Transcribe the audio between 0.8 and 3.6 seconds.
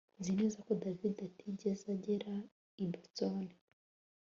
David atigeze agera i Boston